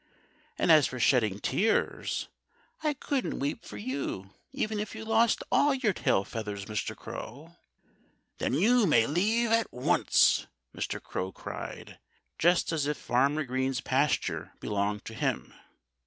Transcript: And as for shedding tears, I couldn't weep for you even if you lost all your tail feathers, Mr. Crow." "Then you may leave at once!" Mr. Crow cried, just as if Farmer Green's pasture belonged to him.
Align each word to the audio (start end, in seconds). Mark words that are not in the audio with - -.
And 0.57 0.71
as 0.71 0.87
for 0.87 0.99
shedding 0.99 1.39
tears, 1.39 2.27
I 2.81 2.95
couldn't 2.95 3.37
weep 3.37 3.63
for 3.63 3.77
you 3.77 4.31
even 4.51 4.79
if 4.79 4.95
you 4.95 5.05
lost 5.05 5.43
all 5.51 5.75
your 5.75 5.93
tail 5.93 6.23
feathers, 6.23 6.65
Mr. 6.65 6.97
Crow." 6.97 7.55
"Then 8.39 8.55
you 8.55 8.87
may 8.87 9.05
leave 9.05 9.51
at 9.51 9.71
once!" 9.71 10.47
Mr. 10.75 10.99
Crow 10.99 11.31
cried, 11.31 11.99
just 12.39 12.71
as 12.71 12.87
if 12.87 12.97
Farmer 12.97 13.43
Green's 13.43 13.79
pasture 13.79 14.53
belonged 14.59 15.05
to 15.05 15.13
him. 15.13 15.53